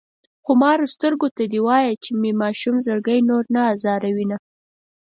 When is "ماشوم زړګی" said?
2.41-3.19